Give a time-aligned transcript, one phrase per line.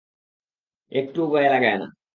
[0.91, 1.87] একটুও গায়ে লাগায় না।